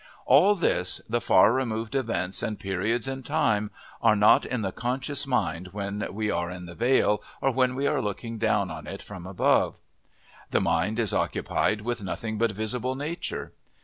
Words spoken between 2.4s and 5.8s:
and periods in time are not in the conscious mind